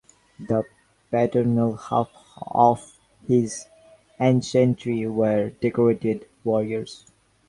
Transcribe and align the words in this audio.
The 0.39 0.63
paternal 1.11 1.75
half 1.75 2.09
of 2.47 2.97
his 3.27 3.67
ancestry 4.19 5.05
were 5.05 5.51
decorated 5.51 6.25
warriors. 6.43 7.05